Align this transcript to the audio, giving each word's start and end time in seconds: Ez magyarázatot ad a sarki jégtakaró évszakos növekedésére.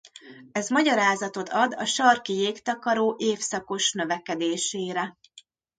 Ez 0.51 0.69
magyarázatot 0.69 1.49
ad 1.49 1.73
a 1.73 1.85
sarki 1.85 2.33
jégtakaró 2.33 3.15
évszakos 3.17 3.91
növekedésére. 3.91 5.17